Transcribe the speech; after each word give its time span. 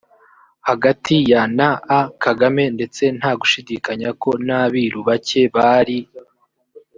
hagati 0.67 1.15
ya 1.31 1.41
na 1.57 1.69
a 1.97 2.01
kagame 2.23 2.63
ndetse 2.75 3.03
nta 3.17 3.31
gushidikanya 3.39 4.09
ko 4.21 4.29
n 4.47 4.49
abiru 4.63 4.99
bake 5.07 5.41
bari 5.55 5.97